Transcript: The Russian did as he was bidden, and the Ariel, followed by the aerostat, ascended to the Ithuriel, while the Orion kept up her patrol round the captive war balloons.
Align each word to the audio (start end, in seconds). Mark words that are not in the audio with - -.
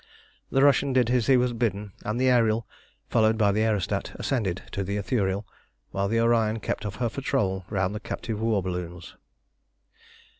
The 0.49 0.63
Russian 0.63 0.93
did 0.93 1.11
as 1.11 1.27
he 1.27 1.37
was 1.37 1.53
bidden, 1.53 1.91
and 2.03 2.19
the 2.19 2.27
Ariel, 2.27 2.65
followed 3.07 3.37
by 3.37 3.51
the 3.51 3.61
aerostat, 3.61 4.15
ascended 4.15 4.63
to 4.71 4.83
the 4.83 4.97
Ithuriel, 4.97 5.45
while 5.91 6.07
the 6.07 6.19
Orion 6.19 6.59
kept 6.59 6.87
up 6.87 6.95
her 6.95 7.07
patrol 7.07 7.65
round 7.69 7.93
the 7.93 7.99
captive 7.99 8.41
war 8.41 8.63
balloons. 8.63 9.15